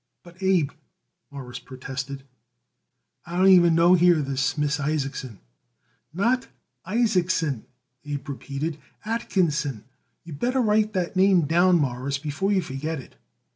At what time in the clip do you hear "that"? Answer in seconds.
10.93-11.15